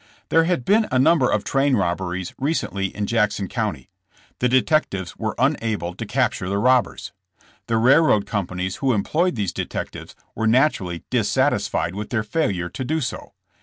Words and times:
There 0.29 0.45
had 0.45 0.65
been 0.65 0.87
a 0.91 0.97
num 0.97 1.19
ber 1.19 1.29
of 1.29 1.43
train 1.43 1.75
robberies 1.75 2.33
recently 2.39 2.87
in 2.87 3.05
Jackson 3.05 3.47
County. 3.47 3.91
The 4.39 4.49
detectives 4.49 5.15
were 5.15 5.35
unable 5.37 5.93
to 5.93 6.07
capture 6.07 6.49
the 6.49 6.57
robbers. 6.57 7.11
The 7.67 7.77
railroad 7.77 8.25
companies 8.25 8.77
who 8.77 8.93
employed 8.93 9.35
these 9.35 9.53
detec 9.53 9.91
tives, 9.91 10.15
were 10.33 10.47
naturally 10.47 11.03
dissatisfied 11.11 11.93
with 11.93 12.09
their 12.09 12.23
failure 12.23 12.67
to 12.69 12.83
do 12.83 12.99
so. 12.99 13.33